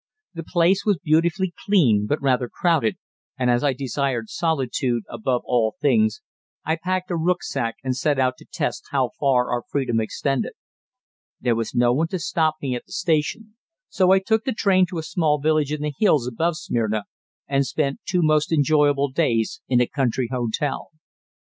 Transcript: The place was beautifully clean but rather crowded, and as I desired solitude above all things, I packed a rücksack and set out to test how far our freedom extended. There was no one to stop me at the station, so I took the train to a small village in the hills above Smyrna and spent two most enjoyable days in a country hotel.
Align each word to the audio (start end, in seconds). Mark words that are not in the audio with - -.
The 0.33 0.43
place 0.43 0.83
was 0.83 0.97
beautifully 0.97 1.53
clean 1.67 2.07
but 2.09 2.19
rather 2.23 2.49
crowded, 2.49 2.97
and 3.37 3.51
as 3.51 3.63
I 3.63 3.73
desired 3.73 4.31
solitude 4.31 5.03
above 5.07 5.43
all 5.45 5.75
things, 5.79 6.21
I 6.65 6.77
packed 6.83 7.11
a 7.11 7.15
rücksack 7.15 7.73
and 7.83 7.95
set 7.95 8.17
out 8.17 8.37
to 8.37 8.45
test 8.51 8.85
how 8.89 9.11
far 9.19 9.51
our 9.51 9.61
freedom 9.69 10.01
extended. 10.01 10.53
There 11.39 11.53
was 11.53 11.75
no 11.75 11.93
one 11.93 12.07
to 12.07 12.17
stop 12.17 12.55
me 12.63 12.73
at 12.73 12.87
the 12.87 12.91
station, 12.93 13.53
so 13.89 14.09
I 14.09 14.17
took 14.17 14.43
the 14.43 14.53
train 14.53 14.87
to 14.87 14.97
a 14.97 15.03
small 15.03 15.37
village 15.39 15.71
in 15.71 15.83
the 15.83 15.93
hills 15.99 16.25
above 16.27 16.57
Smyrna 16.57 17.03
and 17.47 17.63
spent 17.67 17.99
two 18.09 18.23
most 18.23 18.51
enjoyable 18.51 19.11
days 19.11 19.61
in 19.67 19.79
a 19.79 19.85
country 19.85 20.29
hotel. 20.31 20.89